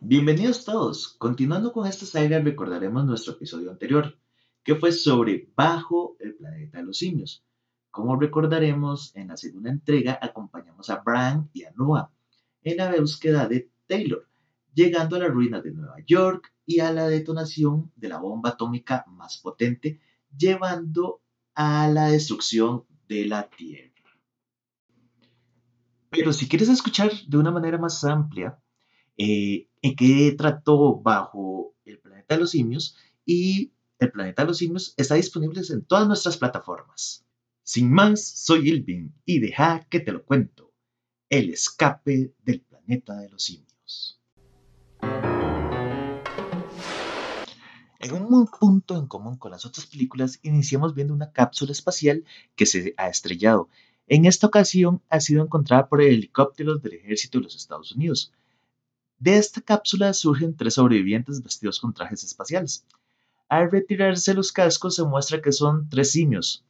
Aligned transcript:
Bienvenidos 0.00 0.64
todos. 0.64 1.08
Continuando 1.18 1.72
con 1.72 1.84
esta 1.84 2.06
saga, 2.06 2.38
recordaremos 2.38 3.04
nuestro 3.04 3.32
episodio 3.32 3.72
anterior, 3.72 4.16
que 4.62 4.76
fue 4.76 4.92
sobre 4.92 5.50
Bajo 5.56 6.16
el 6.20 6.36
planeta 6.36 6.78
de 6.78 6.84
los 6.84 6.98
simios. 6.98 7.44
Como 7.90 8.14
recordaremos, 8.14 9.14
en 9.16 9.26
la 9.26 9.36
segunda 9.36 9.70
entrega 9.70 10.16
acompañamos 10.22 10.88
a 10.88 11.00
Bran 11.00 11.50
y 11.52 11.64
a 11.64 11.72
Noah 11.72 12.12
en 12.62 12.76
la 12.76 12.94
búsqueda 12.94 13.48
de 13.48 13.72
Taylor, 13.88 14.28
llegando 14.72 15.16
a 15.16 15.18
la 15.18 15.26
ruina 15.26 15.60
de 15.60 15.72
Nueva 15.72 15.96
York 16.06 16.54
y 16.64 16.78
a 16.78 16.92
la 16.92 17.08
detonación 17.08 17.90
de 17.96 18.08
la 18.08 18.18
bomba 18.18 18.50
atómica 18.50 19.04
más 19.08 19.38
potente, 19.38 20.00
llevando 20.36 21.22
a 21.56 21.88
la 21.88 22.06
destrucción 22.06 22.84
de 23.08 23.26
la 23.26 23.50
Tierra. 23.50 23.92
Pero 26.10 26.32
si 26.32 26.48
quieres 26.48 26.68
escuchar 26.68 27.10
de 27.26 27.36
una 27.36 27.50
manera 27.50 27.78
más 27.78 28.04
amplia, 28.04 28.60
eh, 29.18 29.68
en 29.82 29.96
qué 29.96 30.34
trató 30.38 31.00
bajo 31.00 31.74
el 31.84 31.98
planeta 31.98 32.36
de 32.36 32.40
los 32.40 32.52
simios 32.52 32.96
y 33.26 33.72
el 33.98 34.12
planeta 34.12 34.42
de 34.42 34.48
los 34.48 34.58
simios 34.58 34.94
está 34.96 35.16
disponible 35.16 35.60
en 35.68 35.84
todas 35.84 36.06
nuestras 36.06 36.36
plataformas. 36.36 37.24
Sin 37.64 37.92
más, 37.92 38.24
soy 38.24 38.68
Ilvin 38.68 39.12
y 39.24 39.40
deja 39.40 39.86
que 39.90 40.00
te 40.00 40.12
lo 40.12 40.24
cuento. 40.24 40.72
El 41.28 41.50
escape 41.50 42.32
del 42.42 42.62
planeta 42.62 43.16
de 43.16 43.28
los 43.28 43.42
simios. 43.42 44.20
En 48.00 48.12
un 48.12 48.46
punto 48.46 48.96
en 48.96 49.08
común 49.08 49.36
con 49.36 49.50
las 49.50 49.66
otras 49.66 49.86
películas, 49.86 50.38
iniciamos 50.42 50.94
viendo 50.94 51.12
una 51.12 51.32
cápsula 51.32 51.72
espacial 51.72 52.24
que 52.54 52.64
se 52.64 52.94
ha 52.96 53.08
estrellado. 53.08 53.68
En 54.06 54.24
esta 54.24 54.46
ocasión 54.46 55.02
ha 55.08 55.20
sido 55.20 55.42
encontrada 55.42 55.88
por 55.88 56.00
helicópteros 56.00 56.80
del 56.80 56.94
ejército 56.94 57.38
de 57.38 57.44
los 57.44 57.56
Estados 57.56 57.92
Unidos. 57.92 58.32
De 59.18 59.36
esta 59.36 59.60
cápsula 59.60 60.12
surgen 60.12 60.56
tres 60.56 60.74
sobrevivientes 60.74 61.42
vestidos 61.42 61.80
con 61.80 61.92
trajes 61.92 62.22
espaciales. 62.22 62.86
Al 63.48 63.70
retirarse 63.70 64.34
los 64.34 64.52
cascos 64.52 64.94
se 64.94 65.04
muestra 65.04 65.42
que 65.42 65.52
son 65.52 65.88
tres 65.88 66.12
simios, 66.12 66.64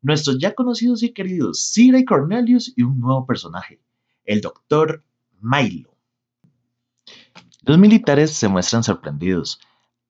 nuestros 0.00 0.38
ya 0.38 0.54
conocidos 0.54 1.02
y 1.02 1.12
queridos 1.12 1.60
Cira 1.60 1.98
y 1.98 2.04
Cornelius 2.04 2.72
y 2.76 2.82
un 2.82 3.00
nuevo 3.00 3.26
personaje, 3.26 3.80
el 4.24 4.40
Dr. 4.40 5.02
Milo. 5.40 5.96
Los 7.62 7.78
militares 7.78 8.30
se 8.30 8.48
muestran 8.48 8.84
sorprendidos 8.84 9.60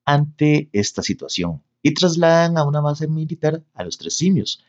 ante 0.05 0.69
esta 0.73 1.01
situación 1.01 1.63
y 1.81 1.93
trasladan 1.93 2.57
a 2.57 2.63
una 2.65 2.81
base 2.81 3.07
militar 3.07 3.63
a 3.73 3.83
los 3.83 3.97
tres 3.97 4.15
simios. 4.15 4.63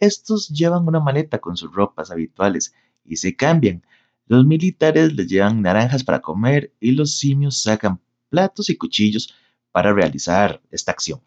Estos 0.00 0.48
llevan 0.48 0.86
una 0.86 1.00
maleta 1.00 1.38
con 1.38 1.56
sus 1.56 1.72
ropas 1.72 2.10
habituales 2.10 2.74
y 3.04 3.16
se 3.16 3.36
cambian, 3.36 3.84
los 4.28 4.44
militares 4.46 5.14
les 5.14 5.26
llevan 5.26 5.62
naranjas 5.62 6.04
para 6.04 6.20
comer 6.20 6.72
y 6.80 6.92
los 6.92 7.18
simios 7.18 7.62
sacan 7.62 8.00
platos 8.28 8.68
y 8.68 8.76
cuchillos 8.76 9.34
para 9.72 9.92
realizar 9.92 10.60
esta 10.70 10.92
acción. 10.92 11.20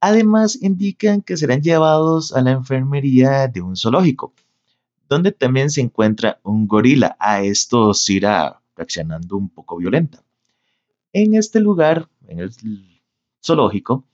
Además, 0.00 0.58
indican 0.62 1.20
que 1.20 1.36
serán 1.36 1.60
llevados 1.60 2.32
a 2.32 2.40
la 2.40 2.52
enfermería 2.52 3.46
de 3.46 3.60
un 3.60 3.76
zoológico, 3.76 4.32
donde 5.06 5.32
también 5.32 5.68
se 5.68 5.82
encuentra 5.82 6.40
un 6.42 6.66
gorila. 6.66 7.14
A 7.20 7.42
esto 7.42 7.92
irá 8.08 8.62
reaccionando 8.74 9.36
un 9.36 9.50
poco 9.50 9.76
violenta. 9.76 10.24
En 11.12 11.34
este 11.34 11.60
lugar, 11.60 12.08
en 12.26 12.38
el 12.38 12.50
zoológico, 13.44 14.06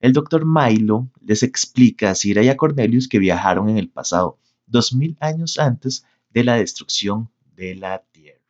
el 0.00 0.14
doctor 0.14 0.46
Milo 0.46 1.10
les 1.20 1.42
explica 1.42 2.10
a 2.10 2.14
Cira 2.14 2.42
y 2.42 2.48
a 2.48 2.56
Cornelius 2.56 3.08
que 3.08 3.18
viajaron 3.18 3.68
en 3.68 3.76
el 3.76 3.90
pasado, 3.90 4.38
dos 4.66 4.94
mil 4.94 5.18
años 5.20 5.58
antes 5.58 6.06
de 6.30 6.44
la 6.44 6.56
destrucción 6.56 7.28
de 7.56 7.74
la 7.74 8.02
Tierra. 8.12 8.40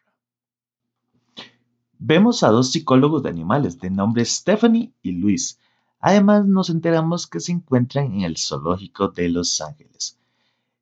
Vemos 1.99 2.43
a 2.43 2.49
dos 2.49 2.73
psicólogos 2.73 3.23
de 3.23 3.31
animales 3.31 3.79
de 3.81 3.91
nombre 3.91 4.25
Stephanie 4.25 4.93
y 5.03 5.13
Luis. 5.13 5.59
Además 6.01 6.47
nos 6.47 6.69
enteramos 6.69 7.27
que 7.27 7.41
se 7.41 7.53
encuentran 7.53 8.13
en 8.13 8.21
el 8.23 8.37
zoológico 8.37 9.09
de 9.09 9.31
Los 9.31 9.61
Ángeles. 9.61 10.19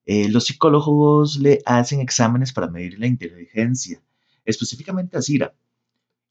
Eh, 0.05 0.29
los 0.29 0.47
psicólogos 0.47 1.37
le 1.37 1.63
hacen 1.65 2.01
exámenes 2.01 2.53
para 2.53 2.67
medir 2.67 2.99
la 2.99 3.07
inteligencia, 3.07 4.03
específicamente 4.45 5.17
a 5.17 5.23
Cira. 5.23 5.55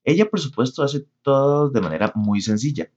Ella, 0.03 0.29
por 0.29 0.39
supuesto, 0.39 0.83
hace 0.83 1.05
todo 1.21 1.69
de 1.69 1.79
manera 1.79 2.11
muy 2.15 2.41
sencilla. 2.41 2.89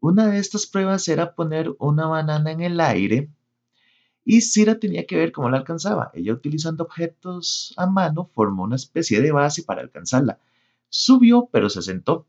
Una 0.00 0.26
de 0.26 0.38
estas 0.38 0.66
pruebas 0.66 1.06
era 1.08 1.34
poner 1.34 1.74
una 1.78 2.06
banana 2.06 2.50
en 2.50 2.60
el 2.60 2.80
aire 2.80 3.30
y 4.24 4.42
Cira 4.42 4.78
tenía 4.78 5.06
que 5.06 5.16
ver 5.16 5.32
cómo 5.32 5.50
la 5.50 5.58
alcanzaba. 5.58 6.10
Ella 6.14 6.32
utilizando 6.32 6.84
objetos 6.84 7.74
a 7.76 7.86
mano 7.86 8.30
formó 8.32 8.64
una 8.64 8.76
especie 8.76 9.20
de 9.20 9.32
base 9.32 9.62
para 9.62 9.82
alcanzarla. 9.82 10.38
Subió 10.88 11.48
pero 11.50 11.68
se 11.70 11.82
sentó. 11.82 12.26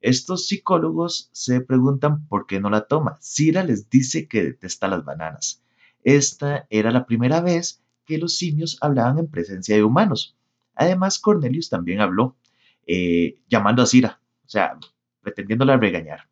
Estos 0.00 0.46
psicólogos 0.46 1.30
se 1.32 1.60
preguntan 1.60 2.26
por 2.26 2.46
qué 2.46 2.60
no 2.60 2.70
la 2.70 2.86
toma. 2.86 3.18
Cira 3.20 3.64
les 3.64 3.88
dice 3.88 4.28
que 4.28 4.42
detesta 4.42 4.88
las 4.88 5.04
bananas. 5.04 5.62
Esta 6.02 6.66
era 6.70 6.90
la 6.90 7.06
primera 7.06 7.40
vez 7.40 7.82
que 8.04 8.18
los 8.18 8.36
simios 8.36 8.78
hablaban 8.80 9.18
en 9.18 9.28
presencia 9.28 9.74
de 9.74 9.82
humanos. 9.82 10.36
Además, 10.74 11.18
Cornelius 11.18 11.68
también 11.68 12.00
habló, 12.00 12.36
eh, 12.86 13.40
llamando 13.48 13.82
a 13.82 13.86
Cira, 13.86 14.20
o 14.44 14.48
sea, 14.48 14.78
pretendiéndola 15.22 15.76
regañar. 15.76 16.28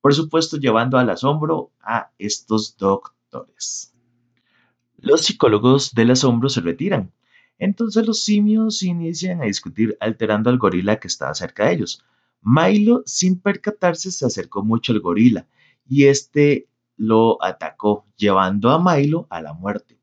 Por 0.00 0.14
supuesto, 0.14 0.56
llevando 0.56 0.96
al 0.96 1.10
asombro 1.10 1.72
a 1.82 2.10
estos 2.18 2.76
doctores. 2.78 3.92
Los 5.02 5.22
psicólogos 5.22 5.94
del 5.94 6.10
asombro 6.10 6.50
se 6.50 6.60
retiran. 6.60 7.12
Entonces 7.58 8.06
los 8.06 8.22
simios 8.22 8.82
inician 8.82 9.40
a 9.40 9.46
discutir 9.46 9.96
alterando 9.98 10.50
al 10.50 10.58
gorila 10.58 11.00
que 11.00 11.08
estaba 11.08 11.34
cerca 11.34 11.66
de 11.66 11.74
ellos. 11.74 12.04
Milo, 12.42 13.02
sin 13.06 13.40
percatarse, 13.40 14.10
se 14.10 14.26
acercó 14.26 14.62
mucho 14.62 14.92
al 14.92 15.00
gorila 15.00 15.46
y 15.88 16.04
este 16.04 16.68
lo 16.96 17.42
atacó, 17.42 18.06
llevando 18.16 18.68
a 18.70 18.78
Milo 18.78 19.26
a 19.30 19.40
la 19.40 19.54
muerte. 19.54 19.98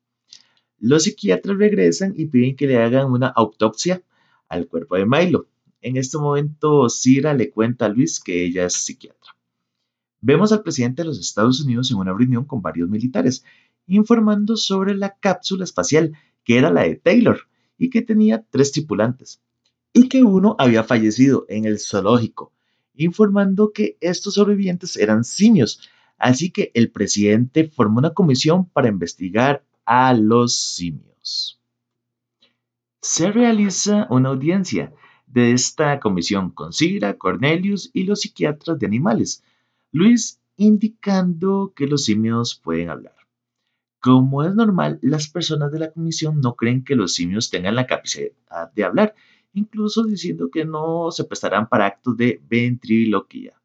Los 0.80 1.04
psiquiatras 1.04 1.58
regresan 1.58 2.14
y 2.16 2.26
piden 2.26 2.56
que 2.56 2.66
le 2.66 2.82
hagan 2.82 3.12
una 3.12 3.28
autopsia 3.28 4.02
al 4.50 4.68
cuerpo 4.68 4.96
de 4.96 5.06
Milo. 5.06 5.48
En 5.82 5.98
este 5.98 6.18
momento, 6.18 6.90
Cira 6.90 7.36
le 7.36 7.52
cuenta 7.52 7.86
a 7.86 7.90
Luis 7.90 8.20
que 8.20 8.44
ella 8.44 8.66
es 8.66 8.74
psiquiatra. 8.74 9.36
Vemos 10.22 10.52
al 10.52 10.64
presidente 10.64 11.04
de 11.04 11.10
los 11.10 11.20
Estados 11.20 11.62
Unidos 11.62 11.92
en 11.92 11.98
una 11.98 12.14
reunión 12.14 12.46
con 12.46 12.64
varios 12.64 12.90
militares 12.90 13.44
informando 13.88 14.58
sobre 14.58 14.96
la 14.96 15.18
cápsula 15.18 15.64
espacial, 15.64 16.18
que 16.44 16.58
era 16.58 16.70
la 16.70 16.84
de 16.84 16.96
Taylor, 16.96 17.48
y 17.78 17.90
que 17.90 18.02
tenía 18.02 18.46
tres 18.50 18.72
tripulantes, 18.72 19.42
y 19.94 20.10
que 20.10 20.24
uno 20.24 20.56
había 20.60 20.84
fallecido 20.84 21.46
en 21.50 21.66
el 21.66 21.80
zoológico, 21.80 22.54
informando 22.94 23.72
que 23.72 23.98
estos 24.02 24.36
sobrevivientes 24.36 24.98
eran 24.98 25.24
simios, 25.24 25.90
así 26.18 26.52
que 26.52 26.72
el 26.74 26.92
presidente 26.92 27.70
formó 27.70 28.00
una 28.00 28.14
comisión 28.14 28.70
para 28.70 28.90
investigar 28.90 29.64
a 29.86 30.14
los 30.14 30.58
simios. 30.58 31.62
Se 33.02 33.32
realiza 33.32 34.08
una 34.10 34.30
audiencia 34.30 34.94
de 35.28 35.52
esta 35.52 36.00
comisión 36.00 36.50
con 36.50 36.74
Cira, 36.74 37.18
Cornelius 37.18 37.92
y 37.94 38.04
los 38.04 38.22
psiquiatras 38.22 38.80
de 38.80 38.86
animales, 38.86 39.44
Luis 39.92 40.40
indicando 40.58 41.74
que 41.76 41.86
los 41.88 42.06
simios 42.06 42.56
pueden 42.56 42.90
hablar. 42.90 43.16
Como 44.08 44.46
es 44.46 44.56
normal, 44.56 45.00
las 45.02 45.28
personas 45.28 45.70
de 45.70 45.80
la 45.80 45.92
comisión 45.92 46.40
no 46.40 46.56
creen 46.56 46.86
que 46.86 46.96
los 46.96 47.14
simios 47.14 47.50
tengan 47.50 47.76
la 47.76 47.88
capacidad 47.88 48.32
de 48.74 48.84
hablar, 48.86 49.14
incluso 49.52 50.06
diciendo 50.06 50.50
que 50.50 50.64
no 50.64 51.12
se 51.12 51.26
prestarán 51.26 51.68
para 51.68 51.88
actos 51.88 52.16
de 52.16 52.42
ventriloquía. 52.48 53.62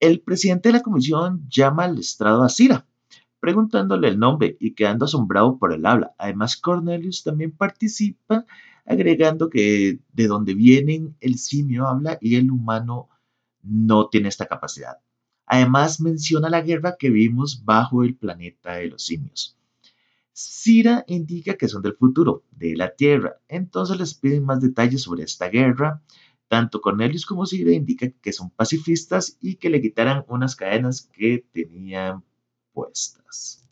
El 0.00 0.20
presidente 0.20 0.70
de 0.70 0.72
la 0.72 0.80
comisión 0.80 1.46
llama 1.50 1.84
al 1.84 1.98
estrado 1.98 2.42
a 2.42 2.48
Cira, 2.48 2.86
preguntándole 3.40 4.08
el 4.08 4.18
nombre 4.18 4.56
y 4.58 4.72
quedando 4.72 5.04
asombrado 5.04 5.58
por 5.58 5.74
el 5.74 5.84
habla. 5.84 6.14
Además, 6.16 6.56
Cornelius 6.56 7.22
también 7.22 7.52
participa, 7.52 8.46
agregando 8.86 9.50
que 9.50 9.98
de 10.14 10.26
donde 10.28 10.54
vienen 10.54 11.14
el 11.20 11.36
simio 11.36 11.86
habla 11.88 12.16
y 12.22 12.36
el 12.36 12.50
humano 12.50 13.10
no 13.62 14.08
tiene 14.08 14.30
esta 14.30 14.46
capacidad. 14.46 14.96
Además 15.46 16.00
menciona 16.00 16.48
la 16.48 16.62
guerra 16.62 16.96
que 16.98 17.10
vimos 17.10 17.64
bajo 17.64 18.04
el 18.04 18.14
planeta 18.14 18.74
de 18.74 18.88
los 18.88 19.04
simios. 19.04 19.56
Cira 20.32 21.04
indica 21.08 21.56
que 21.56 21.68
son 21.68 21.82
del 21.82 21.94
futuro, 21.94 22.44
de 22.50 22.74
la 22.74 22.94
Tierra, 22.94 23.40
entonces 23.48 23.98
les 23.98 24.14
piden 24.14 24.44
más 24.44 24.60
detalles 24.60 25.02
sobre 25.02 25.24
esta 25.24 25.48
guerra. 25.48 26.02
Tanto 26.48 26.80
Cornelius 26.80 27.26
como 27.26 27.46
Cira 27.46 27.72
indican 27.72 28.14
que 28.22 28.32
son 28.32 28.50
pacifistas 28.50 29.36
y 29.40 29.56
que 29.56 29.70
le 29.70 29.82
quitaran 29.82 30.24
unas 30.28 30.56
cadenas 30.56 31.02
que 31.12 31.44
tenían 31.52 32.24
puestas. 32.72 33.68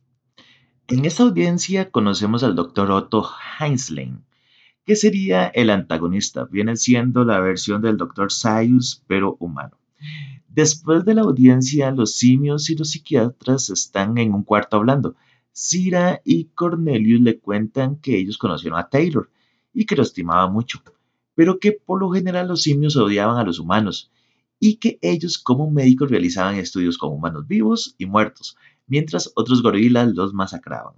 En 0.88 1.04
esta 1.04 1.22
audiencia 1.22 1.90
conocemos 1.90 2.42
al 2.42 2.56
doctor 2.56 2.90
Otto 2.90 3.26
Heinzlein, 3.58 4.24
que 4.84 4.96
sería 4.96 5.46
el 5.46 5.70
antagonista, 5.70 6.44
viene 6.44 6.76
siendo 6.76 7.24
la 7.24 7.38
versión 7.38 7.80
del 7.80 7.96
doctor 7.96 8.32
Sayus, 8.32 9.04
pero 9.06 9.36
humano. 9.38 9.79
Después 10.48 11.04
de 11.04 11.14
la 11.14 11.22
audiencia, 11.22 11.90
los 11.90 12.14
simios 12.14 12.70
y 12.70 12.76
los 12.76 12.90
psiquiatras 12.90 13.70
están 13.70 14.18
en 14.18 14.34
un 14.34 14.42
cuarto 14.42 14.76
hablando. 14.76 15.14
Cira 15.52 16.22
y 16.24 16.46
Cornelius 16.46 17.20
le 17.20 17.38
cuentan 17.38 17.96
que 17.96 18.16
ellos 18.16 18.38
conocieron 18.38 18.78
a 18.78 18.88
Taylor 18.88 19.30
y 19.72 19.86
que 19.86 19.96
lo 19.96 20.02
estimaba 20.02 20.50
mucho, 20.50 20.82
pero 21.34 21.58
que 21.58 21.72
por 21.72 22.00
lo 22.00 22.10
general 22.10 22.48
los 22.48 22.62
simios 22.62 22.96
odiaban 22.96 23.36
a 23.36 23.44
los 23.44 23.58
humanos 23.58 24.10
y 24.58 24.76
que 24.76 24.98
ellos 25.02 25.38
como 25.38 25.70
médicos 25.70 26.10
realizaban 26.10 26.56
estudios 26.56 26.98
con 26.98 27.12
humanos 27.12 27.46
vivos 27.46 27.94
y 27.98 28.06
muertos, 28.06 28.56
mientras 28.86 29.32
otros 29.34 29.62
gorilas 29.62 30.12
los 30.14 30.34
masacraban. 30.34 30.94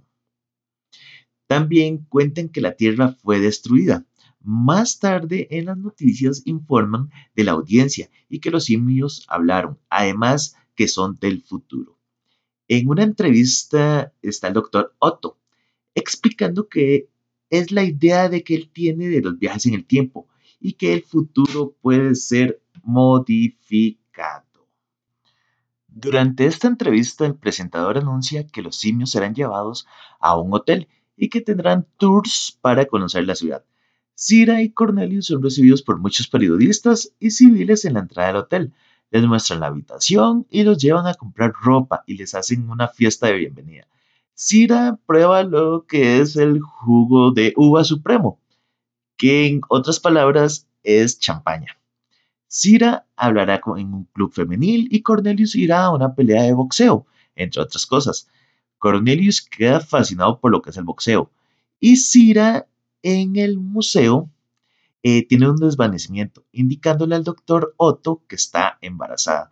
También 1.47 2.05
cuentan 2.09 2.49
que 2.49 2.61
la 2.61 2.75
Tierra 2.75 3.09
fue 3.09 3.39
destruida. 3.39 4.05
Más 4.43 4.99
tarde 4.99 5.47
en 5.51 5.65
las 5.65 5.77
noticias 5.77 6.41
informan 6.45 7.09
de 7.33 7.45
la 7.45 7.53
audiencia 7.53 8.09
y 8.27 8.39
que 8.39 8.51
los 8.51 8.65
simios 8.65 9.25
hablaron, 9.29 9.79
además 9.89 10.57
que 10.75 10.89
son 10.89 11.17
del 11.19 11.41
futuro. 11.41 11.97
En 12.67 12.89
una 12.89 13.03
entrevista 13.03 14.13
está 14.21 14.49
el 14.49 14.53
doctor 14.53 14.95
Otto 14.99 15.39
explicando 15.95 16.67
que 16.67 17.09
es 17.49 17.71
la 17.71 17.83
idea 17.83 18.29
de 18.29 18.43
que 18.43 18.55
él 18.55 18.69
tiene 18.71 19.07
de 19.07 19.21
los 19.21 19.37
viajes 19.37 19.65
en 19.65 19.75
el 19.75 19.85
tiempo 19.85 20.27
y 20.59 20.73
que 20.73 20.93
el 20.93 21.03
futuro 21.03 21.75
puede 21.81 22.15
ser 22.15 22.61
modificado. 22.83 24.67
Durante 25.87 26.47
esta 26.47 26.67
entrevista, 26.67 27.25
el 27.25 27.35
presentador 27.35 27.97
anuncia 27.97 28.47
que 28.47 28.63
los 28.63 28.77
simios 28.77 29.11
serán 29.11 29.35
llevados 29.35 29.85
a 30.19 30.37
un 30.37 30.53
hotel 30.53 30.87
y 31.15 31.29
que 31.29 31.41
tendrán 31.41 31.87
tours 31.97 32.57
para 32.61 32.85
conocer 32.85 33.25
la 33.25 33.35
ciudad. 33.35 33.63
Cira 34.15 34.61
y 34.61 34.69
Cornelius 34.69 35.27
son 35.27 35.41
recibidos 35.41 35.81
por 35.81 35.99
muchos 35.99 36.27
periodistas 36.27 37.13
y 37.19 37.31
civiles 37.31 37.85
en 37.85 37.95
la 37.95 38.01
entrada 38.01 38.27
del 38.27 38.37
hotel. 38.37 38.73
Les 39.11 39.23
muestran 39.25 39.59
la 39.59 39.67
habitación 39.67 40.47
y 40.49 40.63
los 40.63 40.77
llevan 40.77 41.07
a 41.07 41.15
comprar 41.15 41.53
ropa 41.53 42.03
y 42.05 42.15
les 42.15 42.35
hacen 42.35 42.69
una 42.69 42.87
fiesta 42.87 43.27
de 43.27 43.33
bienvenida. 43.33 43.87
Cira 44.33 44.99
prueba 45.05 45.43
lo 45.43 45.85
que 45.87 46.19
es 46.19 46.35
el 46.35 46.59
jugo 46.61 47.31
de 47.31 47.53
uva 47.55 47.83
supremo, 47.83 48.39
que 49.17 49.47
en 49.47 49.61
otras 49.69 49.99
palabras 49.99 50.67
es 50.83 51.19
champaña. 51.19 51.77
Cira 52.47 53.07
hablará 53.15 53.61
en 53.77 53.93
un 53.93 54.05
club 54.05 54.31
femenil 54.31 54.87
y 54.91 55.01
Cornelius 55.01 55.55
irá 55.55 55.85
a 55.85 55.93
una 55.93 56.15
pelea 56.15 56.43
de 56.43 56.53
boxeo, 56.53 57.05
entre 57.35 57.61
otras 57.61 57.85
cosas. 57.85 58.27
Cornelius 58.77 59.41
queda 59.41 59.79
fascinado 59.79 60.39
por 60.39 60.51
lo 60.51 60.61
que 60.61 60.69
es 60.69 60.77
el 60.77 60.83
boxeo 60.83 61.31
y 61.79 61.97
Cira 61.97 62.67
en 63.03 63.35
el 63.35 63.59
museo 63.59 64.31
eh, 65.03 65.27
tiene 65.27 65.49
un 65.49 65.57
desvanecimiento, 65.57 66.45
indicándole 66.53 67.15
al 67.15 67.25
doctor 67.25 67.75
Otto 67.77 68.23
que 68.27 68.37
está 68.37 68.79
embarazada. 68.81 69.51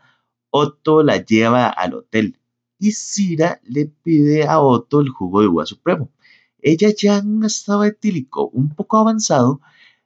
Otto 0.49 1.03
la 1.03 1.17
lleva 1.17 1.67
al 1.67 1.93
hotel 1.93 2.39
y 2.79 2.93
Cira 2.93 3.61
le 3.63 3.85
pide 3.85 4.47
a 4.47 4.59
Otto 4.61 5.01
el 5.01 5.09
jugo 5.09 5.41
de 5.41 5.47
uva 5.47 5.65
supremo. 5.65 6.09
Ella 6.61 6.93
ya 6.97 7.17
en 7.17 7.37
un 7.37 7.45
estado 7.45 7.83
etílico 7.83 8.47
un 8.47 8.73
poco 8.73 8.97
avanzado 8.97 9.61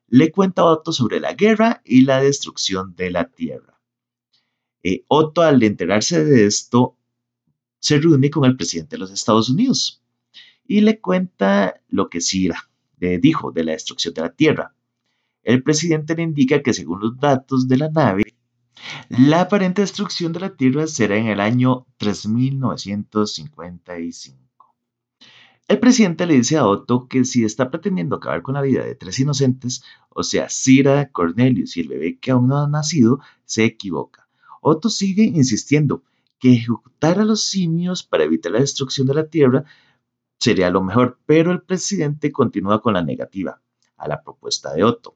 le 0.07 0.31
cuenta 0.31 0.63
a 0.63 0.65
Otto 0.65 0.91
sobre 0.91 1.19
la 1.19 1.33
guerra 1.33 1.81
y 1.86 2.01
la 2.01 2.21
destrucción 2.21 2.95
de 2.95 3.12
la 3.12 3.30
tierra. 3.30 3.80
Eh, 4.83 5.03
Otto, 5.07 5.41
al 5.41 5.62
enterarse 5.63 6.24
de 6.24 6.45
esto, 6.45 6.98
se 7.80 8.00
reúne 8.00 8.30
con 8.30 8.45
el 8.45 8.57
presidente 8.57 8.95
de 8.95 9.00
los 9.00 9.12
Estados 9.12 9.50
Unidos 9.50 10.03
y 10.68 10.81
le 10.81 11.00
cuenta 11.00 11.81
lo 11.88 12.09
que 12.09 12.21
Cira 12.21 12.69
dijo 13.00 13.51
de 13.51 13.63
la 13.63 13.71
destrucción 13.74 14.13
de 14.13 14.21
la 14.21 14.33
tierra. 14.33 14.75
El 15.44 15.63
presidente 15.63 16.15
le 16.15 16.24
indica 16.24 16.62
que 16.63 16.74
según 16.74 17.01
los 17.01 17.19
datos 17.19 17.68
de 17.68 17.77
la 17.77 17.89
nave, 17.89 18.24
la 19.09 19.42
aparente 19.42 19.81
destrucción 19.81 20.31
de 20.33 20.39
la 20.39 20.56
Tierra 20.56 20.88
será 20.88 21.18
en 21.18 21.27
el 21.27 21.39
año 21.39 21.86
3955. 21.97 24.39
El 25.68 25.80
presidente 25.80 26.27
le 26.27 26.36
dice 26.36 26.57
a 26.57 26.68
Otto 26.68 27.07
que 27.07 27.25
si 27.25 27.44
está 27.44 27.71
pretendiendo 27.71 28.18
acabar 28.18 28.44
con 28.44 28.53
la 28.53 28.62
vida 28.62 28.83
de 28.83 28.94
tres 28.95 29.19
inocentes, 29.19 29.83
o 30.09 30.21
sea, 30.24 30.50
Cira, 30.50 31.09
Cornelius 31.12 31.77
y 31.77 31.81
el 31.81 31.88
bebé 31.88 32.19
que 32.19 32.30
aún 32.31 32.48
no 32.48 32.57
ha 32.57 32.68
nacido, 32.68 33.19
se 33.45 33.65
equivoca. 33.65 34.27
Otto 34.62 34.89
sigue 34.89 35.24
insistiendo 35.24 36.03
que 36.39 36.53
ejecutar 36.53 37.19
a 37.19 37.25
los 37.25 37.44
simios 37.44 38.03
para 38.03 38.25
evitar 38.25 38.51
la 38.51 38.59
destrucción 38.59 39.07
de 39.07 39.15
la 39.15 39.27
Tierra 39.27 39.65
sería 40.40 40.70
lo 40.70 40.82
mejor, 40.82 41.20
pero 41.26 41.52
el 41.52 41.62
presidente 41.62 42.32
continúa 42.32 42.82
con 42.82 42.94
la 42.94 43.04
negativa 43.04 43.62
a 43.98 44.08
la 44.08 44.22
propuesta 44.22 44.74
de 44.74 44.84
Otto. 44.84 45.16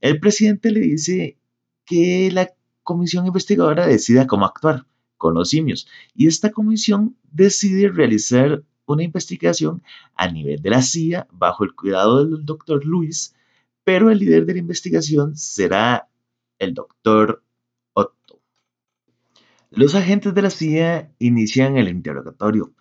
El 0.00 0.20
presidente 0.20 0.70
le 0.70 0.80
dice 0.80 1.38
que 1.84 2.30
la 2.32 2.50
comisión 2.82 3.26
investigadora 3.26 3.86
decida 3.86 4.26
cómo 4.26 4.46
actuar 4.46 4.86
con 5.16 5.34
los 5.34 5.50
simios 5.50 5.88
y 6.14 6.26
esta 6.26 6.50
comisión 6.50 7.16
decide 7.32 7.88
realizar 7.88 8.62
una 8.86 9.02
investigación 9.02 9.82
a 10.14 10.30
nivel 10.30 10.62
de 10.62 10.70
la 10.70 10.82
CIA 10.82 11.26
bajo 11.32 11.64
el 11.64 11.74
cuidado 11.74 12.24
del 12.24 12.44
doctor 12.44 12.84
Luis, 12.84 13.34
pero 13.84 14.10
el 14.10 14.18
líder 14.18 14.46
de 14.46 14.54
la 14.54 14.60
investigación 14.60 15.36
será 15.36 16.08
el 16.58 16.74
doctor 16.74 17.42
Otto. 17.92 18.40
Los 19.70 19.94
agentes 19.94 20.34
de 20.34 20.42
la 20.42 20.50
CIA 20.50 21.12
inician 21.18 21.76
el 21.76 21.88
interrogatorio. 21.88 22.72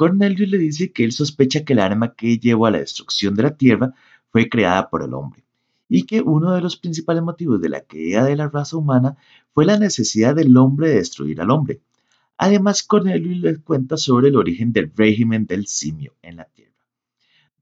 Cornelius 0.00 0.48
le 0.48 0.56
dice 0.56 0.92
que 0.92 1.04
él 1.04 1.12
sospecha 1.12 1.62
que 1.62 1.74
el 1.74 1.78
arma 1.78 2.14
que 2.14 2.38
llevó 2.38 2.64
a 2.64 2.70
la 2.70 2.78
destrucción 2.78 3.34
de 3.34 3.42
la 3.42 3.54
Tierra 3.54 3.92
fue 4.30 4.48
creada 4.48 4.88
por 4.88 5.02
el 5.02 5.12
hombre 5.12 5.44
y 5.90 6.04
que 6.04 6.22
uno 6.22 6.54
de 6.54 6.62
los 6.62 6.78
principales 6.78 7.22
motivos 7.22 7.60
de 7.60 7.68
la 7.68 7.82
caída 7.82 8.24
de 8.24 8.34
la 8.34 8.48
raza 8.48 8.78
humana 8.78 9.18
fue 9.52 9.66
la 9.66 9.78
necesidad 9.78 10.34
del 10.34 10.56
hombre 10.56 10.88
de 10.88 10.94
destruir 10.94 11.42
al 11.42 11.50
hombre. 11.50 11.82
Además, 12.38 12.82
Cornelius 12.82 13.42
les 13.42 13.58
cuenta 13.58 13.98
sobre 13.98 14.28
el 14.28 14.36
origen 14.36 14.72
del 14.72 14.90
régimen 14.96 15.44
del 15.44 15.66
simio 15.66 16.14
en 16.22 16.36
la 16.36 16.44
Tierra, 16.46 16.82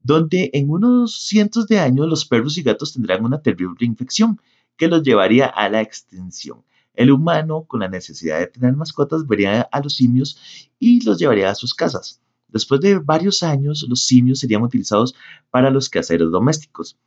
donde 0.01 0.49
en 0.53 0.69
unos 0.69 1.21
cientos 1.21 1.67
de 1.67 1.79
años 1.79 2.07
los 2.07 2.23
perros 2.23 2.57
y 2.57 2.63
gatos 2.63 2.93
tendrán 2.93 3.25
una 3.25 3.41
terrible 3.41 3.85
infección 3.85 4.39
que 4.77 4.87
los 4.87 5.03
llevaría 5.03 5.47
a 5.47 5.67
la 5.67 5.81
extinción. 5.81 6.63
El 6.93 7.11
humano, 7.11 7.65
con 7.65 7.81
la 7.81 7.89
necesidad 7.89 8.39
de 8.39 8.47
tener 8.47 8.77
mascotas, 8.77 9.27
vería 9.27 9.63
a 9.63 9.81
los 9.81 9.97
simios 9.97 10.69
y 10.79 11.03
los 11.03 11.19
llevaría 11.19 11.49
a 11.49 11.55
sus 11.55 11.73
casas. 11.73 12.21
Después 12.51 12.81
de 12.81 12.99
varios 12.99 13.43
años, 13.43 13.85
los 13.87 14.05
simios 14.05 14.39
serían 14.39 14.63
utilizados 14.63 15.15
para 15.49 15.69
los 15.69 15.89
quehaceres 15.89 16.31
domésticos 16.31 16.97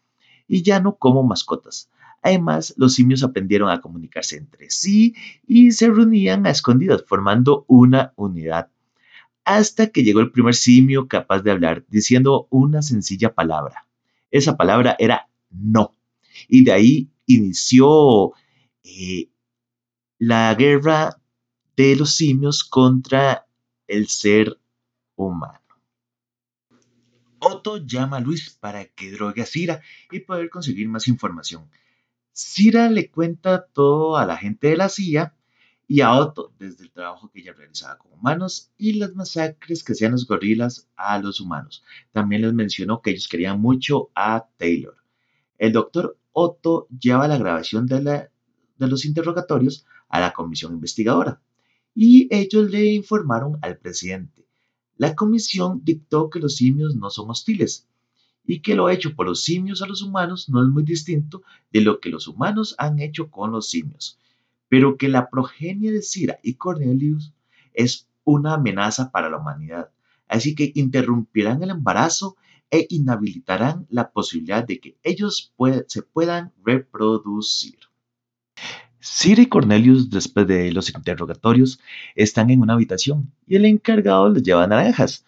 y 0.46 0.62
ya 0.62 0.80
no 0.80 0.96
como 0.96 1.22
mascotas. 1.22 1.90
Además, 2.22 2.74
los 2.76 2.94
simios 2.94 3.24
aprendieron 3.24 3.68
a 3.68 3.80
comunicarse 3.80 4.36
entre 4.36 4.70
sí 4.70 5.14
y 5.46 5.72
se 5.72 5.88
reunían 5.88 6.46
a 6.46 6.50
escondidas, 6.50 7.04
formando 7.06 7.64
una 7.66 8.12
unidad. 8.16 8.70
Hasta 9.44 9.88
que 9.88 10.04
llegó 10.04 10.20
el 10.20 10.30
primer 10.30 10.54
simio 10.54 11.08
capaz 11.08 11.40
de 11.42 11.50
hablar, 11.50 11.84
diciendo 11.88 12.46
una 12.50 12.80
sencilla 12.80 13.34
palabra. 13.34 13.88
Esa 14.30 14.56
palabra 14.56 14.94
era 15.00 15.28
no. 15.50 15.96
Y 16.48 16.62
de 16.64 16.72
ahí 16.72 17.10
inició 17.26 18.32
eh, 18.84 19.28
la 20.18 20.54
guerra 20.54 21.20
de 21.76 21.96
los 21.96 22.14
simios 22.14 22.62
contra 22.62 23.46
el 23.88 24.06
ser 24.06 24.58
humano. 25.16 25.60
Otto 27.38 27.78
llama 27.78 28.18
a 28.18 28.20
Luis 28.20 28.50
para 28.50 28.84
que 28.84 29.10
drogue 29.10 29.42
a 29.42 29.46
Cira 29.46 29.80
y 30.10 30.20
poder 30.20 30.48
conseguir 30.48 30.88
más 30.88 31.08
información. 31.08 31.68
Cira 32.32 32.88
le 32.88 33.10
cuenta 33.10 33.66
todo 33.66 34.16
a 34.16 34.24
la 34.24 34.36
gente 34.36 34.68
de 34.68 34.76
la 34.76 34.88
CIA 34.88 35.34
y 35.88 36.00
a 36.00 36.14
Otto 36.14 36.54
desde 36.58 36.84
el 36.84 36.92
trabajo 36.92 37.30
que 37.30 37.40
ella 37.40 37.52
realizaba 37.52 37.98
con 37.98 38.12
humanos 38.12 38.72
y 38.78 38.94
las 38.94 39.14
masacres 39.14 39.82
que 39.82 39.92
hacían 39.92 40.12
los 40.12 40.26
gorilas 40.26 40.88
a 40.96 41.18
los 41.18 41.40
humanos. 41.40 41.84
También 42.12 42.42
les 42.42 42.54
mencionó 42.54 43.02
que 43.02 43.10
ellos 43.10 43.28
querían 43.28 43.60
mucho 43.60 44.10
a 44.14 44.46
Taylor. 44.56 44.96
El 45.58 45.72
doctor 45.72 46.16
Otto 46.30 46.86
lleva 46.88 47.28
la 47.28 47.38
grabación 47.38 47.86
de, 47.86 48.28
de 48.76 48.86
los 48.88 49.04
interrogatorios 49.04 49.84
a 50.08 50.20
la 50.20 50.32
comisión 50.32 50.72
investigadora 50.72 51.42
y 51.94 52.28
ellos 52.34 52.70
le 52.70 52.86
informaron 52.86 53.58
al 53.62 53.78
presidente. 53.78 54.46
La 55.02 55.16
comisión 55.16 55.80
dictó 55.82 56.30
que 56.30 56.38
los 56.38 56.54
simios 56.54 56.94
no 56.94 57.10
son 57.10 57.28
hostiles, 57.28 57.88
y 58.46 58.62
que 58.62 58.76
lo 58.76 58.88
hecho 58.88 59.16
por 59.16 59.26
los 59.26 59.42
simios 59.42 59.82
a 59.82 59.88
los 59.88 60.00
humanos 60.00 60.48
no 60.48 60.62
es 60.62 60.68
muy 60.68 60.84
distinto 60.84 61.42
de 61.72 61.80
lo 61.80 61.98
que 61.98 62.08
los 62.08 62.28
humanos 62.28 62.76
han 62.78 63.00
hecho 63.00 63.28
con 63.28 63.50
los 63.50 63.68
simios, 63.68 64.20
pero 64.68 64.96
que 64.96 65.08
la 65.08 65.28
progenie 65.28 65.90
de 65.90 66.02
Cira 66.02 66.38
y 66.44 66.54
Cornelius 66.54 67.32
es 67.74 68.06
una 68.22 68.54
amenaza 68.54 69.10
para 69.10 69.28
la 69.28 69.38
humanidad, 69.38 69.90
así 70.28 70.54
que 70.54 70.70
interrumpirán 70.76 71.64
el 71.64 71.70
embarazo 71.70 72.36
e 72.70 72.86
inhabilitarán 72.88 73.88
la 73.90 74.12
posibilidad 74.12 74.64
de 74.64 74.78
que 74.78 74.96
ellos 75.02 75.52
se 75.88 76.02
puedan 76.02 76.52
reproducir. 76.64 77.80
Cira 79.04 79.42
y 79.42 79.46
Cornelius, 79.46 80.10
después 80.10 80.46
de 80.46 80.70
los 80.70 80.94
interrogatorios, 80.94 81.80
están 82.14 82.50
en 82.50 82.60
una 82.60 82.74
habitación 82.74 83.32
y 83.48 83.56
el 83.56 83.64
encargado 83.64 84.28
les 84.28 84.44
lleva 84.44 84.64
naranjas. 84.68 85.24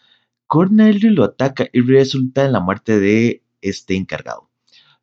Cornelio 0.47 1.11
lo 1.11 1.25
ataca 1.25 1.67
y 1.73 1.81
resulta 1.81 2.45
en 2.45 2.53
la 2.53 2.61
muerte 2.61 3.01
de 3.01 3.43
este 3.63 3.97
encargado. 3.97 4.49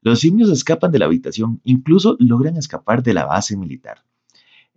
Los 0.02 0.22
simios 0.22 0.50
escapan 0.50 0.90
de 0.94 1.00
la 1.00 1.06
habitación, 1.06 1.60
incluso 1.66 2.16
logran 2.18 2.56
escapar 2.56 3.04
de 3.04 3.14
la 3.14 3.26
base 3.26 3.58
militar. 3.58 4.06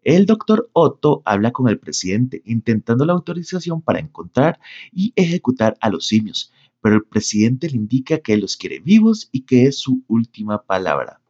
El 0.03 0.27
doctor 0.27 0.69
Otto 0.73 1.23
habla 1.25 1.53
con 1.53 1.69
el 1.69 1.79
presidente 1.79 2.43
intentando 2.45 3.05
la 3.05 3.13
autorización 3.13 3.81
para 3.81 4.01
encontrar 4.01 4.59
y 4.91 5.13
ejecutar 5.15 5.79
a 5.81 5.89
los 5.89 6.09
simios, 6.09 6.53
pero 6.81 6.97
el 6.97 7.05
presidente 7.05 7.71
le 7.71 7.77
indica 7.77 8.19
que 8.19 8.37
los 8.39 8.57
quiere 8.57 8.81
vivos 8.81 9.29
y 9.31 9.43
que 9.43 9.67
es 9.67 9.79
su 9.79 10.03
última 10.09 10.65
palabra. 10.65 11.21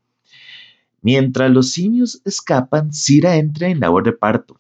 Mientras 1.05 1.51
los 1.51 1.71
simios 1.71 2.23
escapan, 2.25 2.95
Cira 2.95 3.37
entra 3.37 3.69
en 3.69 3.79
labor 3.79 4.05
de 4.05 4.13
parto. 4.13 4.59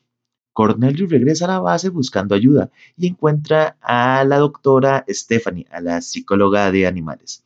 Cornelius 0.52 1.10
regresa 1.10 1.46
a 1.46 1.48
la 1.48 1.60
base 1.60 1.88
buscando 1.88 2.34
ayuda 2.34 2.70
y 2.98 3.06
encuentra 3.06 3.78
a 3.80 4.22
la 4.24 4.36
doctora 4.36 5.06
Stephanie, 5.08 5.66
a 5.70 5.80
la 5.80 6.02
psicóloga 6.02 6.70
de 6.70 6.86
animales. 6.86 7.44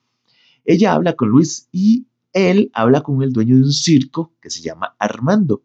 Ella 0.64 0.94
habla 0.94 1.12
con 1.12 1.28
Luis 1.28 1.68
y 1.70 2.06
él 2.32 2.72
habla 2.74 3.02
con 3.02 3.22
el 3.22 3.32
dueño 3.32 3.54
de 3.54 3.62
un 3.62 3.72
circo 3.72 4.32
que 4.42 4.50
se 4.50 4.62
llama 4.62 4.96
Armando 4.98 5.62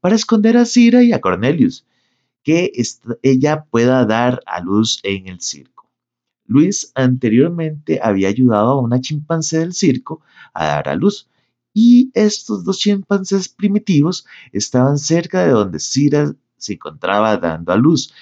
para 0.00 0.14
esconder 0.14 0.56
a 0.56 0.64
Cira 0.64 1.02
y 1.02 1.12
a 1.12 1.20
Cornelius, 1.20 1.84
que 2.42 2.72
ella 3.20 3.66
pueda 3.70 4.06
dar 4.06 4.40
a 4.46 4.62
luz 4.62 4.98
en 5.02 5.28
el 5.28 5.42
circo. 5.42 5.90
Luis 6.46 6.90
anteriormente 6.94 8.00
había 8.02 8.28
ayudado 8.28 8.70
a 8.70 8.80
una 8.80 9.02
chimpancé 9.02 9.58
del 9.58 9.74
circo 9.74 10.22
a 10.54 10.64
dar 10.64 10.88
a 10.88 10.94
luz 10.94 11.28
y 11.74 12.10
estos 12.14 12.64
dos 12.64 12.78
chimpancés 12.78 13.48
primitivos 13.48 14.26
estaban 14.52 14.98
cerca 14.98 15.44
de 15.44 15.52
donde 15.52 15.80
Cira 15.80 16.34
se 16.56 16.74
encontraba 16.74 17.36
dando 17.36 17.72
a 17.72 17.76
luz. 17.76 18.12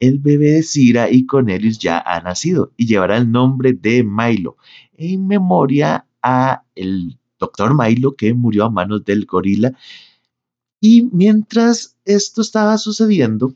El 0.00 0.18
bebé 0.18 0.52
de 0.52 0.62
Cira 0.62 1.10
y 1.10 1.26
Cornelius 1.26 1.78
ya 1.78 1.98
ha 1.98 2.20
nacido 2.20 2.72
y 2.76 2.86
llevará 2.86 3.16
el 3.16 3.30
nombre 3.32 3.72
de 3.72 4.04
Milo 4.04 4.56
en 4.96 5.26
memoria 5.26 6.06
a 6.22 6.64
el 6.74 7.18
doctor 7.38 7.74
Milo 7.74 8.14
que 8.14 8.34
murió 8.34 8.64
a 8.66 8.70
manos 8.70 9.04
del 9.04 9.26
gorila. 9.26 9.76
Y 10.80 11.08
mientras 11.12 11.96
esto 12.04 12.42
estaba 12.42 12.78
sucediendo, 12.78 13.54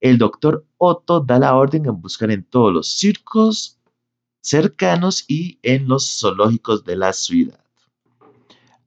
el 0.00 0.18
doctor 0.18 0.66
Otto 0.76 1.20
da 1.20 1.38
la 1.38 1.54
orden 1.54 1.86
en 1.86 2.00
buscar 2.00 2.30
en 2.30 2.44
todos 2.44 2.72
los 2.72 2.88
circos 2.88 3.78
cercanos 4.42 5.24
y 5.26 5.58
en 5.62 5.88
los 5.88 6.18
zoológicos 6.20 6.84
de 6.84 6.96
la 6.96 7.12
ciudad. 7.14 7.65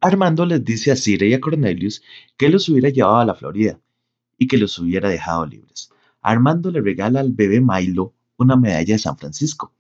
Armando 0.01 0.46
les 0.46 0.63
dice 0.63 0.91
a 0.91 0.96
Cira 0.96 1.25
y 1.25 1.34
a 1.34 1.41
Cornelius 1.41 2.01
que 2.38 2.50
los 2.50 2.70
hubiera 2.70 2.89
llevado 2.89 3.18
a 3.18 3.25
la 3.25 3.36
Florida 3.36 3.79
y 4.38 4.48
que 4.48 4.58
los 4.58 4.79
hubiera 4.79 5.10
dejado 5.10 5.46
libres. 5.46 5.91
Armando 6.22 6.72
le 6.72 6.82
regala 6.82 7.20
al 7.20 7.34
bebé 7.34 7.60
Milo 7.62 8.13
una 8.38 8.56
medalla 8.56 8.94
de 8.94 9.00
San 9.00 9.18
Francisco. 9.18 9.74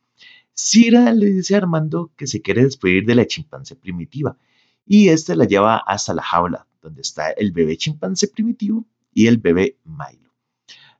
Cira 0.53 1.13
le 1.13 1.27
dice 1.27 1.55
a 1.55 1.59
Armando 1.59 2.11
que 2.17 2.27
se 2.27 2.41
quiere 2.41 2.63
despedir 2.63 3.05
de 3.05 3.15
la 3.15 3.25
chimpancé 3.25 3.77
primitiva 3.77 4.35
y 4.85 5.07
este 5.07 5.35
la 5.35 5.45
lleva 5.45 5.77
hasta 5.77 6.13
la 6.13 6.21
jaula 6.21 6.67
donde 6.81 7.01
está 7.01 7.31
el 7.31 7.51
bebé 7.51 7.77
chimpancé 7.77 8.27
primitivo 8.27 8.85
y 9.13 9.27
el 9.27 9.37
bebé 9.37 9.77
Milo. 9.85 10.33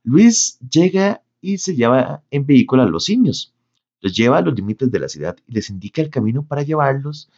Luis 0.04 0.58
llega 0.60 1.24
y 1.42 1.58
se 1.58 1.76
lleva 1.76 2.24
en 2.32 2.46
vehículo 2.46 2.84
a 2.84 2.86
los 2.86 3.06
simios. 3.06 3.54
Los 4.02 4.16
lleva 4.16 4.38
a 4.38 4.42
los 4.42 4.56
límites 4.56 4.90
de 4.90 5.00
la 5.00 5.10
ciudad 5.10 5.36
y 5.46 5.54
les 5.54 5.70
indica 5.70 6.02
el 6.02 6.10
camino 6.10 6.46
para 6.46 6.64
llevarlos 6.64 7.30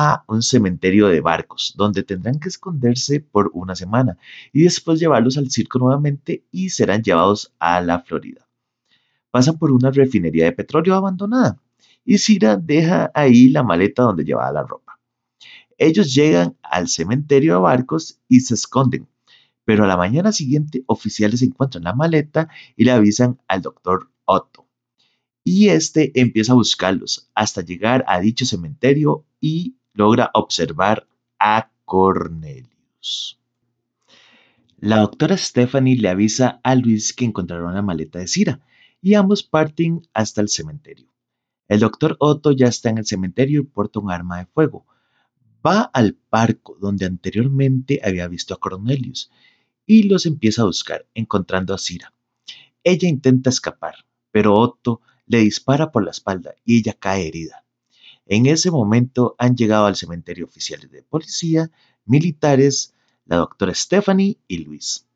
a 0.00 0.22
un 0.28 0.44
cementerio 0.44 1.08
de 1.08 1.20
barcos, 1.20 1.74
donde 1.76 2.04
tendrán 2.04 2.38
que 2.38 2.48
esconderse 2.48 3.18
por 3.18 3.50
una 3.52 3.74
semana 3.74 4.16
y 4.52 4.62
después 4.62 5.00
llevarlos 5.00 5.36
al 5.38 5.50
circo 5.50 5.80
nuevamente 5.80 6.44
y 6.52 6.68
serán 6.68 7.02
llevados 7.02 7.52
a 7.58 7.80
la 7.80 7.98
Florida. 8.02 8.48
Pasan 9.32 9.58
por 9.58 9.72
una 9.72 9.90
refinería 9.90 10.44
de 10.44 10.52
petróleo 10.52 10.94
abandonada 10.94 11.60
y 12.04 12.18
Cira 12.18 12.56
deja 12.56 13.10
ahí 13.12 13.48
la 13.48 13.64
maleta 13.64 14.04
donde 14.04 14.22
llevaba 14.22 14.52
la 14.52 14.62
ropa. 14.62 15.00
Ellos 15.76 16.14
llegan 16.14 16.56
al 16.62 16.86
cementerio 16.86 17.54
de 17.54 17.60
barcos 17.60 18.20
y 18.28 18.38
se 18.38 18.54
esconden, 18.54 19.08
pero 19.64 19.82
a 19.82 19.88
la 19.88 19.96
mañana 19.96 20.30
siguiente 20.30 20.84
oficiales 20.86 21.42
encuentran 21.42 21.82
la 21.82 21.92
maleta 21.92 22.48
y 22.76 22.84
le 22.84 22.92
avisan 22.92 23.40
al 23.48 23.62
doctor 23.62 24.12
Otto. 24.26 24.68
Y 25.42 25.70
este 25.70 26.20
empieza 26.20 26.52
a 26.52 26.56
buscarlos 26.56 27.32
hasta 27.34 27.62
llegar 27.62 28.04
a 28.06 28.20
dicho 28.20 28.44
cementerio 28.46 29.24
y 29.40 29.77
logra 29.98 30.30
observar 30.32 31.08
a 31.40 31.72
Cornelius. 31.84 33.40
La 34.78 35.00
doctora 35.00 35.36
Stephanie 35.36 35.96
le 35.96 36.08
avisa 36.08 36.60
a 36.62 36.76
Luis 36.76 37.12
que 37.12 37.24
encontraron 37.24 37.74
la 37.74 37.82
maleta 37.82 38.20
de 38.20 38.28
Cira 38.28 38.60
y 39.02 39.14
ambos 39.14 39.42
parten 39.42 40.02
hasta 40.14 40.40
el 40.40 40.48
cementerio. 40.48 41.12
El 41.66 41.80
doctor 41.80 42.16
Otto 42.20 42.52
ya 42.52 42.68
está 42.68 42.90
en 42.90 42.98
el 42.98 43.06
cementerio 43.06 43.60
y 43.60 43.64
porta 43.64 43.98
un 43.98 44.12
arma 44.12 44.38
de 44.38 44.46
fuego. 44.46 44.86
Va 45.66 45.82
al 45.82 46.14
parco 46.14 46.78
donde 46.80 47.04
anteriormente 47.04 48.00
había 48.04 48.28
visto 48.28 48.54
a 48.54 48.60
Cornelius 48.60 49.32
y 49.84 50.04
los 50.04 50.26
empieza 50.26 50.62
a 50.62 50.66
buscar, 50.66 51.08
encontrando 51.12 51.74
a 51.74 51.78
Cira. 51.78 52.14
Ella 52.84 53.08
intenta 53.08 53.50
escapar, 53.50 54.06
pero 54.30 54.54
Otto 54.54 55.00
le 55.26 55.38
dispara 55.38 55.90
por 55.90 56.04
la 56.04 56.12
espalda 56.12 56.54
y 56.64 56.78
ella 56.78 56.94
cae 56.94 57.26
herida. 57.26 57.64
En 58.28 58.44
ese 58.44 58.70
momento 58.70 59.34
han 59.38 59.56
llegado 59.56 59.86
al 59.86 59.96
cementerio 59.96 60.44
oficiales 60.44 60.90
de 60.90 61.02
policía, 61.02 61.70
militares, 62.04 62.94
la 63.24 63.36
doctora 63.36 63.74
Stephanie 63.74 64.36
y 64.46 64.58
Luis. 64.58 65.06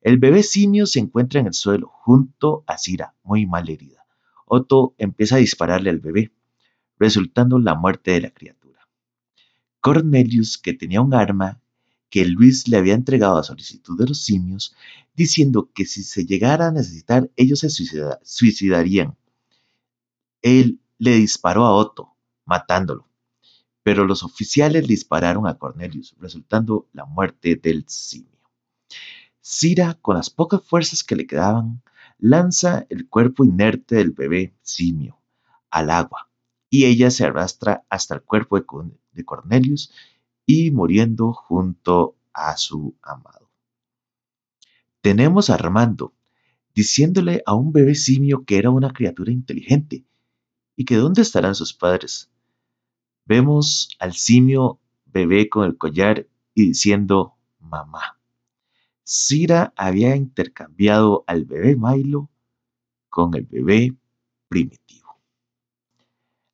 El 0.00 0.18
bebé 0.18 0.42
simio 0.42 0.86
se 0.86 0.98
encuentra 0.98 1.40
en 1.40 1.46
el 1.46 1.54
suelo 1.54 1.88
junto 1.88 2.64
a 2.66 2.76
Cira, 2.76 3.14
muy 3.22 3.46
mal 3.46 3.70
herida. 3.70 4.04
Otto 4.44 4.94
empieza 4.98 5.36
a 5.36 5.38
dispararle 5.38 5.90
al 5.90 6.00
bebé, 6.00 6.32
resultando 6.98 7.60
la 7.60 7.76
muerte 7.76 8.10
de 8.10 8.22
la 8.22 8.30
criatura. 8.30 8.88
Cornelius, 9.80 10.58
que 10.58 10.72
tenía 10.74 11.00
un 11.00 11.14
arma 11.14 11.60
que 12.10 12.24
Luis 12.24 12.66
le 12.66 12.76
había 12.76 12.94
entregado 12.94 13.38
a 13.38 13.44
solicitud 13.44 13.96
de 13.96 14.08
los 14.08 14.22
simios, 14.22 14.74
diciendo 15.14 15.70
que 15.72 15.84
si 15.84 16.02
se 16.02 16.26
llegara 16.26 16.68
a 16.68 16.72
necesitar 16.72 17.30
ellos 17.36 17.60
se 17.60 17.70
suicidarían. 17.70 19.16
Él 20.42 20.80
le 20.98 21.16
disparó 21.16 21.64
a 21.64 21.74
Otto, 21.74 22.16
matándolo. 22.48 23.06
Pero 23.84 24.04
los 24.04 24.24
oficiales 24.24 24.88
dispararon 24.88 25.46
a 25.46 25.54
Cornelius, 25.54 26.16
resultando 26.18 26.88
la 26.92 27.04
muerte 27.04 27.54
del 27.56 27.84
simio. 27.86 28.40
Cira, 29.40 29.94
con 29.94 30.16
las 30.16 30.30
pocas 30.30 30.62
fuerzas 30.64 31.04
que 31.04 31.14
le 31.14 31.26
quedaban, 31.26 31.82
lanza 32.18 32.86
el 32.88 33.08
cuerpo 33.08 33.44
inerte 33.44 33.96
del 33.96 34.10
bebé 34.10 34.54
simio 34.62 35.18
al 35.70 35.90
agua 35.90 36.28
y 36.70 36.84
ella 36.86 37.10
se 37.10 37.24
arrastra 37.24 37.84
hasta 37.88 38.14
el 38.16 38.22
cuerpo 38.22 38.58
de 39.12 39.24
Cornelius 39.24 39.92
y 40.44 40.70
muriendo 40.70 41.32
junto 41.32 42.16
a 42.32 42.56
su 42.56 42.96
amado. 43.02 43.50
Tenemos 45.00 45.48
a 45.48 45.54
Armando 45.54 46.14
diciéndole 46.74 47.42
a 47.46 47.54
un 47.54 47.72
bebé 47.72 47.94
simio 47.94 48.44
que 48.44 48.58
era 48.58 48.70
una 48.70 48.92
criatura 48.92 49.32
inteligente 49.32 50.04
y 50.76 50.84
que 50.84 50.96
dónde 50.96 51.22
estarán 51.22 51.54
sus 51.54 51.72
padres. 51.72 52.30
Vemos 53.28 53.90
al 53.98 54.14
simio 54.14 54.80
bebé 55.04 55.50
con 55.50 55.66
el 55.66 55.76
collar 55.76 56.26
y 56.54 56.68
diciendo 56.68 57.36
mamá. 57.60 58.18
Cira 59.04 59.74
había 59.76 60.16
intercambiado 60.16 61.24
al 61.26 61.44
bebé 61.44 61.76
Milo 61.76 62.30
con 63.10 63.34
el 63.34 63.44
bebé 63.44 63.94
primitivo. 64.48 65.20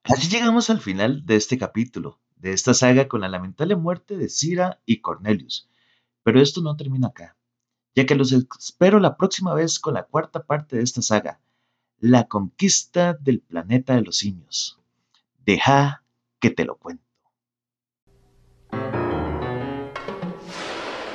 Así 0.03 0.29
llegamos 0.29 0.69
al 0.69 0.81
final 0.81 1.25
de 1.25 1.37
este 1.37 1.59
capítulo, 1.59 2.19
de 2.35 2.53
esta 2.53 2.75
saga 2.75 3.07
con 3.07 3.21
la 3.21 3.29
lamentable 3.29 3.77
muerte 3.77 4.17
de 4.17 4.29
Cira 4.29 4.81
y 4.85 5.01
Cornelius. 5.01 5.71
Pero 6.25 6.41
esto 6.41 6.61
no 6.61 6.77
termina 6.77 7.07
acá, 7.07 7.37
ya 7.95 8.05
que 8.05 8.17
los 8.17 8.33
espero 8.33 8.99
la 8.99 9.17
próxima 9.17 9.55
vez 9.55 9.79
con 9.79 9.95
la 9.95 10.07
cuarta 10.07 10.43
parte 10.43 10.75
de 10.75 10.83
esta 10.83 11.03
saga, 11.03 11.41
la 12.01 12.27
conquista 12.27 13.15
del 13.15 13.39
planeta 13.39 13.95
de 13.95 14.03
los 14.03 14.17
simios. 14.17 14.81
Deja 15.47 16.04
que 16.45 16.51
te 16.51 16.65
lo 16.65 16.77
cuente. 16.77 17.04